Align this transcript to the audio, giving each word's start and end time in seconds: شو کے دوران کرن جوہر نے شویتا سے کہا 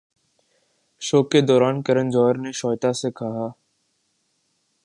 شو 1.01 1.19
کے 1.23 1.39
دوران 1.41 1.81
کرن 1.85 2.09
جوہر 2.09 2.35
نے 2.43 2.51
شویتا 2.59 2.91
سے 3.01 3.11
کہا 3.11 3.47